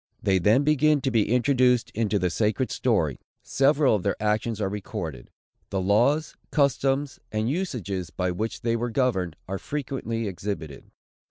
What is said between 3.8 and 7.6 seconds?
of their actions are recorded. The laws, customs, and